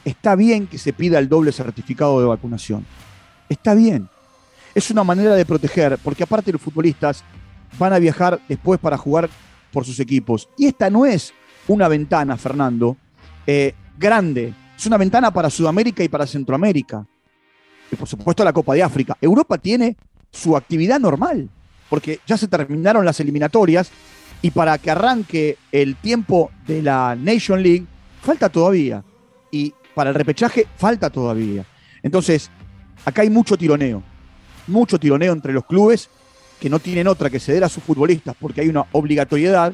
está 0.04 0.34
bien 0.34 0.66
que 0.66 0.78
se 0.78 0.92
pida 0.92 1.18
el 1.18 1.28
doble 1.28 1.52
certificado 1.52 2.20
de 2.20 2.26
vacunación. 2.26 2.84
Está 3.48 3.74
bien. 3.74 4.08
Es 4.74 4.90
una 4.90 5.04
manera 5.04 5.34
de 5.34 5.44
proteger, 5.44 5.98
porque 6.02 6.22
aparte 6.22 6.52
los 6.52 6.62
futbolistas 6.62 7.24
van 7.78 7.92
a 7.92 7.98
viajar 7.98 8.40
después 8.48 8.78
para 8.78 8.96
jugar 8.96 9.28
por 9.72 9.84
sus 9.84 9.98
equipos. 10.00 10.48
Y 10.56 10.66
esta 10.66 10.90
no 10.90 11.06
es 11.06 11.32
una 11.68 11.88
ventana, 11.88 12.36
Fernando, 12.36 12.96
eh, 13.46 13.74
grande. 13.98 14.54
Es 14.76 14.86
una 14.86 14.96
ventana 14.96 15.30
para 15.30 15.50
Sudamérica 15.50 16.02
y 16.02 16.08
para 16.08 16.26
Centroamérica. 16.26 17.06
Y 17.90 17.96
por 17.96 18.08
supuesto 18.08 18.44
la 18.44 18.52
Copa 18.52 18.74
de 18.74 18.82
África. 18.82 19.16
Europa 19.20 19.58
tiene 19.58 19.96
su 20.30 20.56
actividad 20.56 21.00
normal, 21.00 21.48
porque 21.88 22.20
ya 22.26 22.36
se 22.36 22.48
terminaron 22.48 23.04
las 23.04 23.18
eliminatorias 23.20 23.90
y 24.42 24.50
para 24.50 24.78
que 24.78 24.90
arranque 24.90 25.58
el 25.70 25.96
tiempo 25.96 26.50
de 26.66 26.82
la 26.82 27.16
Nation 27.16 27.62
League, 27.62 27.86
falta 28.22 28.48
todavía. 28.48 29.04
Y 29.50 29.74
para 29.94 30.10
el 30.10 30.16
repechaje, 30.16 30.66
falta 30.76 31.10
todavía. 31.10 31.66
Entonces, 32.02 32.50
acá 33.04 33.22
hay 33.22 33.30
mucho 33.30 33.56
tironeo. 33.56 34.02
Mucho 34.66 34.98
tironeo 34.98 35.32
entre 35.32 35.52
los 35.52 35.64
clubes 35.64 36.08
que 36.60 36.70
no 36.70 36.78
tienen 36.78 37.08
otra 37.08 37.30
que 37.30 37.40
ceder 37.40 37.64
a 37.64 37.68
sus 37.68 37.82
futbolistas 37.82 38.36
porque 38.38 38.60
hay 38.60 38.68
una 38.68 38.86
obligatoriedad 38.92 39.72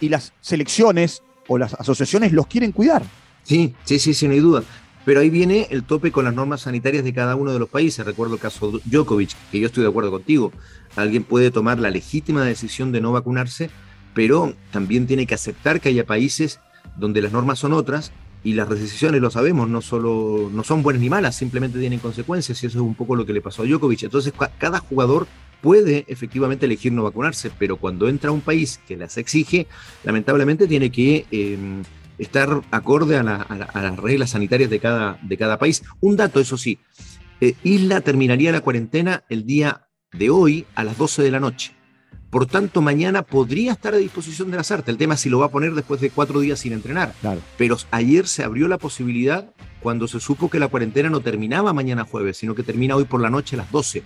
y 0.00 0.08
las 0.08 0.32
selecciones 0.40 1.22
o 1.48 1.58
las 1.58 1.74
asociaciones 1.74 2.32
los 2.32 2.46
quieren 2.46 2.72
cuidar. 2.72 3.02
Sí, 3.42 3.74
sí, 3.84 3.98
sí, 3.98 4.14
sin 4.14 4.30
duda. 4.40 4.62
Pero 5.04 5.20
ahí 5.20 5.30
viene 5.30 5.66
el 5.70 5.84
tope 5.84 6.12
con 6.12 6.24
las 6.24 6.34
normas 6.34 6.62
sanitarias 6.62 7.04
de 7.04 7.14
cada 7.14 7.36
uno 7.36 7.52
de 7.52 7.58
los 7.58 7.68
países. 7.68 8.04
Recuerdo 8.04 8.34
el 8.34 8.40
caso 8.40 8.80
Djokovic, 8.84 9.34
que 9.50 9.60
yo 9.60 9.66
estoy 9.66 9.82
de 9.82 9.88
acuerdo 9.88 10.10
contigo. 10.10 10.52
Alguien 10.96 11.24
puede 11.24 11.50
tomar 11.50 11.78
la 11.78 11.90
legítima 11.90 12.44
decisión 12.44 12.92
de 12.92 13.00
no 13.00 13.12
vacunarse, 13.12 13.70
pero 14.14 14.54
también 14.70 15.06
tiene 15.06 15.26
que 15.26 15.34
aceptar 15.34 15.80
que 15.80 15.88
haya 15.88 16.04
países 16.04 16.60
donde 16.96 17.22
las 17.22 17.32
normas 17.32 17.58
son 17.58 17.72
otras 17.72 18.12
y 18.44 18.54
las 18.54 18.68
decisiones, 18.68 19.20
lo 19.20 19.30
sabemos, 19.30 19.68
no 19.68 19.80
solo 19.80 20.48
no 20.52 20.62
son 20.62 20.82
buenas 20.82 21.02
ni 21.02 21.10
malas, 21.10 21.36
simplemente 21.36 21.78
tienen 21.78 21.98
consecuencias 21.98 22.62
y 22.62 22.66
eso 22.66 22.78
es 22.78 22.82
un 22.82 22.94
poco 22.94 23.16
lo 23.16 23.26
que 23.26 23.32
le 23.32 23.40
pasó 23.40 23.62
a 23.62 23.66
Djokovic. 23.66 24.04
Entonces, 24.04 24.32
cada 24.58 24.78
jugador 24.78 25.26
puede 25.60 26.04
efectivamente 26.08 26.66
elegir 26.66 26.92
no 26.92 27.02
vacunarse, 27.02 27.50
pero 27.58 27.76
cuando 27.76 28.08
entra 28.08 28.30
a 28.30 28.32
un 28.32 28.40
país 28.40 28.80
que 28.86 28.96
las 28.96 29.16
exige, 29.18 29.66
lamentablemente 30.04 30.68
tiene 30.68 30.90
que 30.90 31.26
em, 31.30 31.82
estar 32.18 32.62
acorde 32.70 33.16
a, 33.16 33.22
las 33.22 33.96
reglas 33.96 34.30
sanitarias 34.30 34.70
de 34.70 34.80
cada, 34.80 35.18
de 35.22 35.36
cada 35.36 35.58
país. 35.58 35.82
Un 36.00 36.16
dato, 36.16 36.40
eso 36.40 36.56
sí, 36.56 36.78
eh, 37.40 37.54
Isla 37.62 38.00
terminaría 38.00 38.52
la 38.52 38.60
cuarentena 38.60 39.24
el 39.28 39.46
día 39.46 39.88
de 40.12 40.30
hoy 40.30 40.66
a 40.74 40.84
las 40.84 40.98
12 40.98 41.22
de 41.22 41.30
la 41.30 41.40
noche. 41.40 41.74
Por 42.30 42.46
tanto, 42.46 42.82
mañana 42.82 43.22
podría 43.22 43.72
estar 43.72 43.94
a 43.94 43.98
disposición 43.98 44.50
de 44.50 44.58
Lazarte. 44.58 44.90
El 44.90 44.98
tema 44.98 45.14
es 45.14 45.20
si 45.20 45.30
lo 45.30 45.38
va 45.38 45.46
a 45.46 45.50
poner 45.50 45.74
después 45.74 46.00
de 46.00 46.10
cuatro 46.10 46.40
días 46.40 46.58
sin 46.58 46.74
entrenar. 46.74 47.14
Claro. 47.20 47.40
Pero 47.56 47.78
ayer 47.90 48.26
se 48.26 48.44
abrió 48.44 48.68
la 48.68 48.76
posibilidad 48.76 49.50
cuando 49.80 50.06
se 50.08 50.20
supo 50.20 50.50
que 50.50 50.58
la 50.58 50.68
cuarentena 50.68 51.08
no 51.08 51.20
terminaba 51.20 51.72
mañana 51.72 52.04
jueves, 52.04 52.36
sino 52.36 52.54
que 52.54 52.62
termina 52.62 52.96
hoy 52.96 53.04
por 53.04 53.22
la 53.22 53.30
noche 53.30 53.56
a 53.56 53.58
las 53.58 53.72
12. 53.72 54.02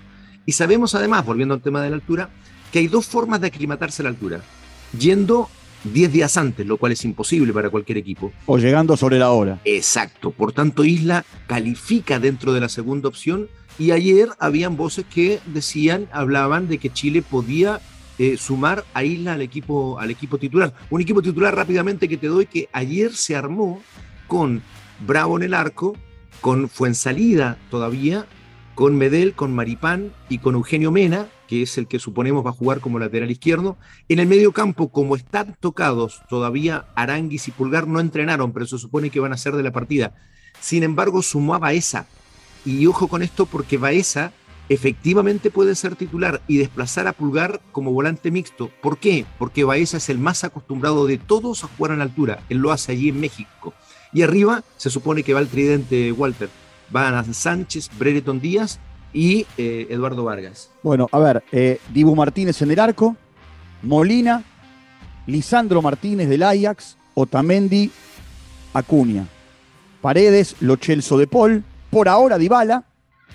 Y 0.47 0.53
sabemos 0.53 0.95
además, 0.95 1.25
volviendo 1.25 1.55
al 1.55 1.63
tema 1.63 1.83
de 1.83 1.91
la 1.91 1.97
altura, 1.97 2.31
que 2.71 2.79
hay 2.79 2.87
dos 2.87 3.07
formas 3.07 3.41
de 3.41 3.49
aclimatarse 3.49 4.03
a 4.03 4.05
la 4.05 4.11
altura. 4.11 4.41
Yendo 4.97 5.49
10 5.85 6.13
días 6.13 6.37
antes, 6.37 6.67
lo 6.67 6.77
cual 6.77 6.93
es 6.93 7.05
imposible 7.05 7.53
para 7.53 7.71
cualquier 7.71 7.99
equipo. 7.99 8.33
O 8.47 8.59
llegando 8.59 8.97
sobre 8.97 9.19
la 9.19 9.31
hora. 9.31 9.61
Exacto. 9.65 10.31
Por 10.31 10.53
tanto, 10.53 10.85
Isla 10.85 11.25
califica 11.47 12.19
dentro 12.19 12.53
de 12.53 12.61
la 12.61 12.69
segunda 12.69 13.09
opción 13.09 13.49
y 13.79 13.91
ayer 13.91 14.29
habían 14.39 14.77
voces 14.77 15.05
que 15.13 15.41
decían, 15.47 16.09
hablaban 16.13 16.69
de 16.69 16.79
que 16.79 16.93
Chile 16.93 17.23
podía 17.23 17.81
eh, 18.19 18.37
sumar 18.37 18.85
a 18.95 19.05
Isla 19.05 19.35
al 19.35 19.43
equipo, 19.43 19.99
al 19.99 20.11
equipo 20.11 20.39
titular. 20.39 20.75
Un 20.91 21.01
equipo 21.01 21.23
titular 21.23 21.55
rápidamente 21.55 22.09
que 22.09 22.17
te 22.17 22.27
doy 22.27 22.47
que 22.47 22.69
ayer 22.73 23.13
se 23.15 23.35
armó 23.35 23.83
con 24.29 24.63
Bravo 25.07 25.37
en 25.37 25.43
el 25.43 25.55
arco, 25.55 25.97
con 26.41 26.69
Fuensalida 26.69 27.59
todavía, 27.71 28.27
con 28.75 28.97
Medel, 28.97 29.35
con 29.35 29.55
Maripán 29.55 30.13
y 30.29 30.39
con 30.39 30.55
Eugenio 30.55 30.91
Mena, 30.91 31.27
que 31.53 31.61
es 31.61 31.77
el 31.77 31.87
que 31.87 31.99
suponemos 31.99 32.47
va 32.47 32.49
a 32.49 32.55
jugar 32.55 32.81
como 32.81 32.99
lateral 32.99 33.31
izquierdo. 33.31 33.77
En 34.09 34.21
el 34.21 34.27
medio 34.27 34.53
campo, 34.53 34.91
como 34.91 35.17
están 35.17 35.55
tocados, 35.61 36.23
todavía 36.31 36.87
Aranguis 36.95 37.47
y 37.47 37.51
Pulgar 37.51 37.87
no 37.87 38.01
entrenaron, 38.01 38.55
pero 38.55 38.65
se 38.65 38.79
supone 38.79 39.11
que 39.11 39.21
van 39.21 39.35
a 39.35 39.37
ser 39.37 39.55
de 39.55 39.63
la 39.63 39.71
partida. 39.71 40.15
Sin 40.61 40.83
embargo, 40.83 41.21
sumó 41.21 41.55
a 41.55 41.59
Baeza. 41.59 42.07
Y 42.65 42.87
ojo 42.87 43.07
con 43.07 43.23
esto 43.23 43.45
porque 43.45 43.77
Baeza 43.77 44.33
efectivamente 44.71 45.51
puede 45.51 45.75
ser 45.75 45.95
titular 45.95 46.41
y 46.49 46.57
desplazar 46.57 47.07
a 47.07 47.13
Pulgar 47.13 47.61
como 47.71 47.93
volante 47.93 48.31
mixto. 48.31 48.71
¿Por 48.81 48.97
qué? 48.97 49.27
Porque 49.39 49.65
Baeza 49.65 49.99
es 49.99 50.09
el 50.09 50.19
más 50.19 50.45
acostumbrado 50.45 51.07
de 51.07 51.19
todos 51.19 51.65
a 51.65 51.69
jugar 51.77 51.93
en 51.93 52.01
altura. 52.01 52.43
Él 52.49 52.61
lo 52.61 52.73
hace 52.73 52.93
allí 52.93 53.11
en 53.11 53.21
México. 53.21 53.75
Y 54.15 54.23
arriba 54.23 54.65
se 54.79 54.89
supone 54.89 55.23
que 55.23 55.35
va 55.35 55.41
el 55.41 55.49
tridente 55.49 56.13
Walter. 56.13 56.49
Van 56.89 57.15
a 57.15 57.25
Sánchez, 57.35 57.91
Brereton 57.99 58.41
Díaz 58.41 58.81
y 59.13 59.47
eh, 59.59 59.87
Eduardo 59.91 60.25
Vargas. 60.25 60.71
Bueno, 60.83 61.09
a 61.13 61.19
ver, 61.19 61.45
eh, 61.53 61.81
Dibu 61.93 62.15
Martínez 62.15 62.61
en 62.63 62.71
el 62.71 62.79
arco, 62.79 63.17
Molina, 63.83 64.43
Lisandro 65.27 65.83
Martínez 65.83 66.29
del 66.29 66.43
Ajax, 66.43 66.97
Otamendi, 67.15 67.91
Acuña, 68.75 69.27
Paredes, 70.01 70.57
Lochelso 70.61 71.19
de 71.19 71.27
Paul, 71.27 71.63
por 71.91 72.09
ahora 72.09 72.39
Dybala, 72.39 72.85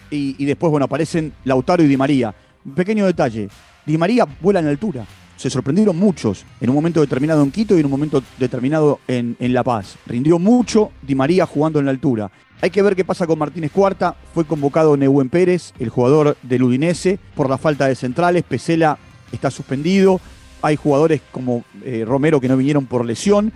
y, 0.10 0.36
y 0.42 0.46
después, 0.46 0.72
bueno, 0.72 0.86
aparecen 0.86 1.34
Lautaro 1.44 1.84
y 1.84 1.88
Di 1.88 1.98
María. 1.98 2.34
Pequeño 2.76 3.06
detalle, 3.06 3.50
Di 3.86 3.98
María 3.98 4.26
vuela 4.42 4.60
en 4.60 4.68
altura. 4.68 5.06
Se 5.38 5.50
sorprendieron 5.50 5.96
muchos 5.98 6.46
en 6.60 6.70
un 6.70 6.76
momento 6.76 7.00
determinado 7.00 7.44
en 7.44 7.52
Quito 7.52 7.78
y 7.78 7.80
en 7.80 7.86
un 7.86 7.92
momento 7.92 8.22
determinado 8.40 9.00
en, 9.08 9.38
en 9.40 9.54
La 9.54 9.64
Paz. 9.64 9.96
Rindió 10.06 10.40
mucho 10.40 10.92
Di 11.02 11.16
María 11.16 11.46
jugando 11.46 11.80
en 11.80 11.86
la 11.86 11.92
altura. 11.92 12.30
Hay 12.60 12.72
que 12.72 12.82
ver 12.82 12.96
qué 12.96 13.06
pasa 13.06 13.28
con 13.28 13.38
Martínez 13.38 13.72
Cuarta. 13.72 14.16
Fue 14.34 14.44
convocado 14.46 14.98
Nehuen 14.98 15.30
Pérez, 15.30 15.74
el 15.78 15.90
jugador 15.90 16.38
del 16.42 16.64
Udinese, 16.64 17.20
por 17.36 17.50
la 17.50 17.60
falta 17.60 17.86
de 17.86 17.94
centrales. 17.94 18.44
Pesela 18.44 18.98
está 19.32 19.52
suspendido. 19.52 20.20
Hay 20.64 20.76
jugadores 20.76 21.22
como 21.32 21.64
eh, 21.84 22.04
Romero 22.06 22.42
que 22.42 22.48
no 22.48 22.58
vinieron 22.58 22.88
por 22.88 23.06
lesión. 23.06 23.54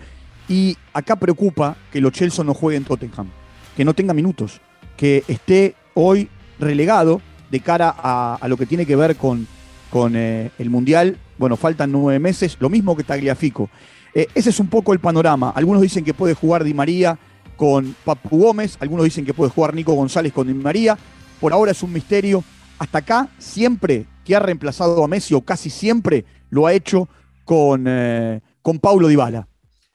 Y 0.47 0.77
acá 0.93 1.15
preocupa 1.15 1.77
que 1.91 1.99
Lo 1.99 2.11
Chelsea 2.11 2.45
no 2.45 2.53
juegue 2.53 2.77
en 2.77 2.83
Tottenham, 2.83 3.27
que 3.75 3.83
no 3.83 3.95
tenga 3.95 4.13
minutos, 4.13 4.61
que 4.97 5.23
esté 5.27 5.75
hoy 5.95 6.29
relegado 6.59 7.21
de 7.49 7.59
cara 7.59 7.95
a, 7.97 8.37
a 8.39 8.47
lo 8.47 8.55
que 8.55 8.67
tiene 8.67 8.85
que 8.85 8.95
ver 8.95 9.15
con, 9.15 9.47
con 9.89 10.15
eh, 10.15 10.51
el 10.59 10.69
Mundial. 10.69 11.17
Bueno, 11.41 11.57
faltan 11.57 11.91
nueve 11.91 12.19
meses, 12.19 12.55
lo 12.59 12.69
mismo 12.69 12.95
que 12.95 13.03
Tagliafico. 13.03 13.67
Eh, 14.13 14.27
ese 14.35 14.51
es 14.51 14.59
un 14.59 14.67
poco 14.67 14.93
el 14.93 14.99
panorama. 14.99 15.49
Algunos 15.49 15.81
dicen 15.81 16.05
que 16.05 16.13
puede 16.13 16.35
jugar 16.35 16.63
Di 16.63 16.75
María 16.75 17.17
con 17.57 17.95
Papu 18.05 18.37
Gómez, 18.37 18.77
algunos 18.79 19.05
dicen 19.05 19.25
que 19.25 19.33
puede 19.33 19.49
jugar 19.49 19.73
Nico 19.73 19.93
González 19.93 20.33
con 20.33 20.45
Di 20.45 20.53
María. 20.53 20.95
Por 21.39 21.51
ahora 21.51 21.71
es 21.71 21.81
un 21.81 21.93
misterio. 21.93 22.43
Hasta 22.77 22.99
acá, 22.99 23.29
siempre 23.39 24.05
que 24.23 24.35
ha 24.35 24.39
reemplazado 24.39 25.03
a 25.03 25.07
Messi, 25.07 25.33
o 25.33 25.41
casi 25.41 25.71
siempre, 25.71 26.25
lo 26.51 26.67
ha 26.67 26.73
hecho 26.73 27.09
con, 27.43 27.85
eh, 27.87 28.41
con 28.61 28.77
Paulo 28.77 29.07
Dybala. 29.07 29.47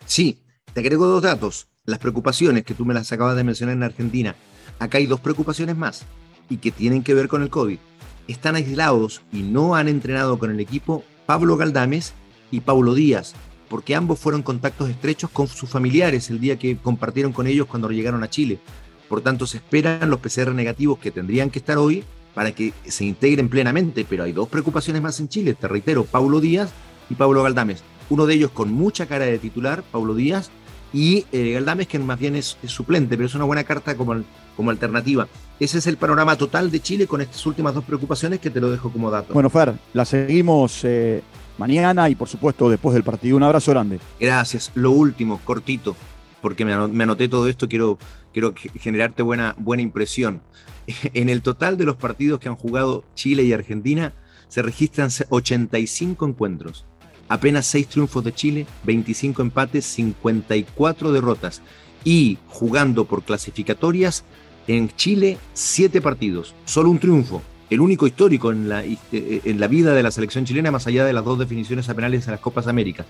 Sí, 0.04 0.42
te 0.72 0.80
agrego 0.80 1.06
dos 1.06 1.22
datos. 1.22 1.68
Las 1.84 2.00
preocupaciones 2.00 2.64
que 2.64 2.74
tú 2.74 2.84
me 2.84 2.92
las 2.92 3.12
acabas 3.12 3.36
de 3.36 3.44
mencionar 3.44 3.76
en 3.76 3.84
Argentina. 3.84 4.34
Acá 4.80 4.98
hay 4.98 5.06
dos 5.06 5.20
preocupaciones 5.20 5.76
más 5.76 6.06
y 6.50 6.56
que 6.56 6.72
tienen 6.72 7.04
que 7.04 7.14
ver 7.14 7.28
con 7.28 7.42
el 7.42 7.50
COVID. 7.50 7.78
Están 8.26 8.56
aislados 8.56 9.22
y 9.32 9.42
no 9.42 9.76
han 9.76 9.86
entrenado 9.86 10.40
con 10.40 10.50
el 10.50 10.58
equipo 10.58 11.04
Pablo 11.26 11.56
Galdames 11.56 12.14
y 12.50 12.60
Paulo 12.60 12.94
Díaz, 12.94 13.34
porque 13.68 13.94
ambos 13.94 14.18
fueron 14.18 14.42
contactos 14.42 14.88
estrechos 14.88 15.30
con 15.30 15.48
sus 15.48 15.68
familiares 15.68 16.30
el 16.30 16.40
día 16.40 16.58
que 16.58 16.76
compartieron 16.76 17.32
con 17.32 17.46
ellos 17.46 17.66
cuando 17.66 17.90
llegaron 17.90 18.22
a 18.22 18.30
Chile. 18.30 18.60
Por 19.08 19.20
tanto, 19.20 19.46
se 19.46 19.58
esperan 19.58 20.08
los 20.08 20.20
PCR 20.20 20.54
negativos 20.54 20.98
que 20.98 21.10
tendrían 21.10 21.50
que 21.50 21.58
estar 21.58 21.78
hoy 21.78 22.04
para 22.34 22.52
que 22.52 22.72
se 22.84 23.04
integren 23.04 23.48
plenamente, 23.48 24.06
pero 24.08 24.24
hay 24.24 24.32
dos 24.32 24.48
preocupaciones 24.48 25.02
más 25.02 25.18
en 25.20 25.28
Chile, 25.28 25.54
te 25.54 25.68
reitero, 25.68 26.04
Paulo 26.04 26.40
Díaz 26.40 26.70
y 27.08 27.14
Pablo 27.14 27.42
Galdames. 27.42 27.82
Uno 28.08 28.26
de 28.26 28.34
ellos 28.34 28.50
con 28.52 28.72
mucha 28.72 29.06
cara 29.06 29.24
de 29.24 29.38
titular, 29.38 29.82
Paulo 29.90 30.14
Díaz, 30.14 30.50
y 30.92 31.26
eh, 31.32 31.52
Galdames 31.52 31.88
que 31.88 31.98
más 31.98 32.18
bien 32.18 32.36
es, 32.36 32.56
es, 32.62 32.70
suplente, 32.70 33.16
pero 33.16 33.26
es 33.26 33.34
una 33.34 33.44
buena 33.44 33.64
carta 33.64 33.96
como, 33.96 34.22
como 34.56 34.70
alternativa. 34.70 35.28
Ese 35.58 35.78
es 35.78 35.86
el 35.86 35.96
panorama 35.96 36.36
total 36.36 36.70
de 36.70 36.80
Chile 36.80 37.06
con 37.06 37.20
estas 37.20 37.44
últimas 37.46 37.74
dos 37.74 37.84
preocupaciones 37.84 38.40
que 38.40 38.50
te 38.50 38.60
lo 38.60 38.70
dejo 38.70 38.90
como 38.90 39.10
dato. 39.10 39.32
Bueno, 39.32 39.50
Fer, 39.50 39.74
la 39.94 40.04
seguimos 40.04 40.84
eh, 40.84 41.22
mañana 41.58 42.08
y 42.08 42.14
por 42.14 42.28
supuesto 42.28 42.68
después 42.70 42.94
del 42.94 43.04
partido. 43.04 43.36
Un 43.36 43.42
abrazo 43.42 43.72
grande. 43.72 44.00
Gracias. 44.20 44.70
Lo 44.74 44.90
último, 44.90 45.40
cortito, 45.44 45.96
porque 46.40 46.64
me 46.64 47.02
anoté 47.02 47.28
todo 47.28 47.48
esto, 47.48 47.68
quiero, 47.68 47.98
quiero 48.32 48.54
generarte 48.78 49.22
buena, 49.22 49.54
buena 49.58 49.82
impresión. 49.82 50.42
En 51.14 51.28
el 51.28 51.42
total 51.42 51.76
de 51.76 51.84
los 51.84 51.96
partidos 51.96 52.38
que 52.38 52.48
han 52.48 52.54
jugado 52.54 53.02
Chile 53.14 53.42
y 53.42 53.52
Argentina 53.52 54.12
se 54.48 54.62
registran 54.62 55.10
85 55.28 56.26
encuentros. 56.26 56.86
Apenas 57.28 57.66
6 57.66 57.88
triunfos 57.88 58.24
de 58.24 58.32
Chile, 58.32 58.66
25 58.84 59.42
empates, 59.42 59.84
54 59.86 61.12
derrotas. 61.12 61.62
Y 62.04 62.38
jugando 62.48 63.04
por 63.04 63.24
clasificatorias, 63.24 64.24
en 64.68 64.88
Chile 64.96 65.38
7 65.54 66.00
partidos, 66.00 66.54
solo 66.64 66.90
un 66.90 66.98
triunfo, 66.98 67.42
el 67.70 67.80
único 67.80 68.06
histórico 68.06 68.52
en 68.52 68.68
la, 68.68 68.84
en 68.84 69.60
la 69.60 69.66
vida 69.66 69.92
de 69.92 70.02
la 70.02 70.10
selección 70.10 70.44
chilena, 70.44 70.70
más 70.70 70.86
allá 70.86 71.04
de 71.04 71.12
las 71.12 71.24
dos 71.24 71.38
definiciones 71.38 71.88
a 71.88 71.94
penales 71.94 72.26
en 72.26 72.32
las 72.32 72.40
Copas 72.40 72.66
Américas. 72.68 73.06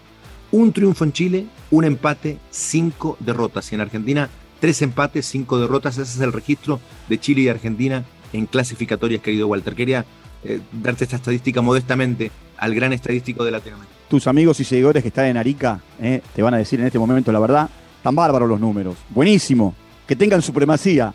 Un 0.51 0.73
triunfo 0.73 1.05
en 1.05 1.13
Chile, 1.13 1.47
un 1.71 1.85
empate, 1.85 2.39
cinco 2.51 3.17
derrotas. 3.21 3.71
Y 3.71 3.75
en 3.75 3.81
Argentina, 3.83 4.31
tres 4.61 4.81
empates, 4.81 5.27
cinco 5.27 5.59
derrotas. 5.59 5.99
Ese 5.99 6.15
es 6.15 6.21
el 6.21 6.33
registro 6.33 6.81
de 7.09 7.19
Chile 7.19 7.43
y 7.43 7.49
Argentina 7.49 8.05
en 8.33 8.47
clasificatorias, 8.47 9.23
querido 9.23 9.47
Walter. 9.49 9.75
Quería 9.75 10.07
eh, 10.45 10.61
darte 10.73 11.05
esta 11.05 11.17
estadística 11.17 11.61
modestamente 11.61 12.31
al 12.57 12.75
gran 12.75 12.93
estadístico 12.93 13.45
de 13.45 13.51
Latinoamérica. 13.51 13.96
Tus 14.09 14.27
amigos 14.27 14.61
y 14.61 14.65
seguidores 14.65 15.03
que 15.03 15.09
están 15.09 15.27
en 15.27 15.37
Arica 15.37 15.81
eh, 16.01 16.23
te 16.35 16.43
van 16.43 16.55
a 16.55 16.59
decir 16.59 16.79
en 16.81 16.87
este 16.87 16.99
momento 16.99 17.33
la 17.33 17.41
verdad. 17.41 17.69
Tan 18.03 18.15
bárbaros 18.15 18.49
los 18.49 18.61
números. 18.61 18.97
Buenísimo. 19.11 19.75
Que 20.07 20.15
tengan 20.15 20.41
supremacía. 20.43 21.13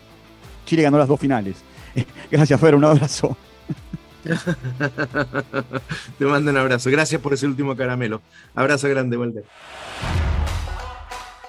Chile 0.66 0.82
ganó 0.82 0.98
las 0.98 1.08
dos 1.08 1.18
finales. 1.18 1.56
Gracias, 2.30 2.60
Fer. 2.60 2.74
Un 2.74 2.84
abrazo. 2.84 3.36
Te 6.18 6.24
mando 6.24 6.50
un 6.50 6.56
abrazo. 6.56 6.90
Gracias 6.90 7.20
por 7.20 7.32
ese 7.32 7.46
último 7.46 7.74
caramelo. 7.74 8.20
Abrazo 8.54 8.88
grande, 8.88 9.16
Walter. 9.16 9.44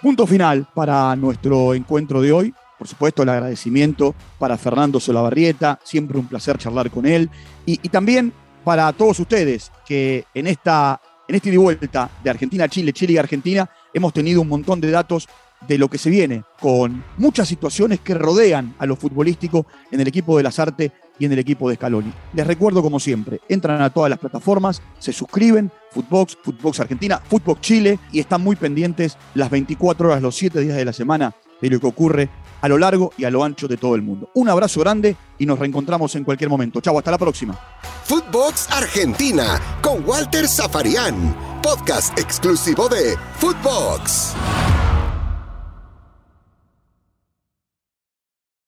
Punto 0.01 0.25
final 0.25 0.67
para 0.73 1.15
nuestro 1.15 1.73
encuentro 1.73 2.21
de 2.21 2.31
hoy. 2.31 2.53
Por 2.77 2.87
supuesto, 2.87 3.23
el 3.23 3.29
agradecimiento 3.29 4.15
para 4.39 4.57
Fernando 4.57 4.99
Solabarrieta. 4.99 5.79
Siempre 5.83 6.17
un 6.17 6.27
placer 6.27 6.57
charlar 6.57 6.89
con 6.89 7.05
él. 7.05 7.29
Y, 7.65 7.79
y 7.81 7.89
también 7.89 8.33
para 8.63 8.91
todos 8.93 9.19
ustedes 9.19 9.71
que 9.85 10.25
en 10.33 10.47
esta, 10.47 10.99
en 11.27 11.53
y 11.53 11.57
vuelta 11.57 12.09
de 12.23 12.29
Argentina 12.29 12.65
a 12.65 12.69
Chile, 12.69 12.93
Chile 12.93 13.13
y 13.13 13.17
Argentina, 13.17 13.69
hemos 13.93 14.13
tenido 14.13 14.41
un 14.41 14.49
montón 14.49 14.81
de 14.81 14.91
datos 14.91 15.27
de 15.67 15.77
lo 15.77 15.89
que 15.89 15.97
se 15.97 16.09
viene, 16.09 16.43
con 16.59 17.03
muchas 17.17 17.47
situaciones 17.47 18.01
que 18.01 18.13
rodean 18.13 18.75
a 18.79 18.85
lo 18.85 18.95
futbolístico 18.95 19.65
en 19.91 20.01
el 20.01 20.07
equipo 20.07 20.35
de 20.35 20.43
las 20.43 20.59
artes 20.59 20.91
y 21.17 21.25
en 21.25 21.31
el 21.31 21.39
equipo 21.39 21.69
de 21.69 21.75
Scaloni. 21.75 22.11
Les 22.33 22.45
recuerdo, 22.45 22.81
como 22.81 22.99
siempre, 22.99 23.39
entran 23.47 23.81
a 23.81 23.89
todas 23.89 24.09
las 24.09 24.19
plataformas, 24.19 24.81
se 24.99 25.13
suscriben, 25.13 25.71
Footbox, 25.91 26.37
Footbox 26.43 26.79
Argentina, 26.81 27.21
Footbox 27.23 27.61
Chile, 27.61 27.99
y 28.11 28.19
están 28.19 28.41
muy 28.41 28.55
pendientes 28.55 29.17
las 29.35 29.49
24 29.49 30.09
horas, 30.09 30.21
los 30.21 30.35
7 30.35 30.59
días 30.59 30.75
de 30.75 30.85
la 30.85 30.93
semana 30.93 31.33
de 31.61 31.69
lo 31.69 31.79
que 31.79 31.87
ocurre 31.87 32.29
a 32.63 32.69
lo 32.69 32.77
largo 32.77 33.11
y 33.17 33.25
a 33.25 33.29
lo 33.29 33.43
ancho 33.43 33.67
de 33.67 33.75
todo 33.75 33.93
el 33.93 34.01
mundo. 34.01 34.29
Un 34.35 34.47
abrazo 34.47 34.79
grande 34.79 35.17
y 35.37 35.45
nos 35.45 35.59
reencontramos 35.59 36.15
en 36.15 36.23
cualquier 36.23 36.49
momento. 36.49 36.79
Chau, 36.79 36.97
hasta 36.97 37.11
la 37.11 37.17
próxima. 37.17 37.59
Footbox 38.05 38.71
Argentina 38.71 39.59
con 39.81 40.07
Walter 40.07 40.47
Zafarian, 40.47 41.35
podcast 41.61 42.17
exclusivo 42.17 42.87
de 42.87 43.17
Footbox. 43.37 44.33